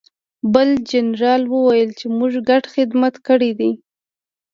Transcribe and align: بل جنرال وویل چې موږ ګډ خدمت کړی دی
بل 0.53 0.69
جنرال 0.91 1.41
وویل 1.53 1.89
چې 1.99 2.05
موږ 2.17 2.33
ګډ 2.49 2.63
خدمت 2.73 3.15
کړی 3.27 3.51
دی 3.59 3.71